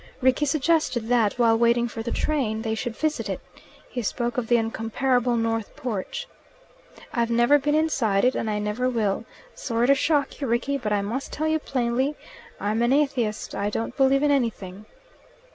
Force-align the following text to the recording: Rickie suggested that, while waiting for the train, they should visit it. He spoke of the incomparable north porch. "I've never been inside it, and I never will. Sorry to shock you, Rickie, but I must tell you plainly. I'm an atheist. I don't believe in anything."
Rickie 0.19 0.47
suggested 0.47 1.09
that, 1.09 1.33
while 1.37 1.55
waiting 1.55 1.87
for 1.87 2.01
the 2.01 2.09
train, 2.09 2.63
they 2.63 2.73
should 2.73 2.95
visit 2.97 3.29
it. 3.29 3.39
He 3.87 4.01
spoke 4.01 4.39
of 4.39 4.47
the 4.47 4.57
incomparable 4.57 5.35
north 5.37 5.75
porch. 5.75 6.27
"I've 7.13 7.29
never 7.29 7.59
been 7.59 7.75
inside 7.75 8.25
it, 8.25 8.33
and 8.33 8.49
I 8.49 8.57
never 8.57 8.89
will. 8.89 9.25
Sorry 9.53 9.85
to 9.85 9.93
shock 9.93 10.41
you, 10.41 10.47
Rickie, 10.47 10.79
but 10.79 10.91
I 10.91 11.03
must 11.03 11.31
tell 11.31 11.47
you 11.47 11.59
plainly. 11.59 12.15
I'm 12.59 12.81
an 12.81 12.93
atheist. 12.93 13.53
I 13.53 13.69
don't 13.69 13.95
believe 13.95 14.23
in 14.23 14.31
anything." 14.31 14.87